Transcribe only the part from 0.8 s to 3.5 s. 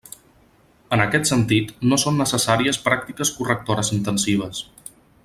En aquest sentit, no són necessàries pràctiques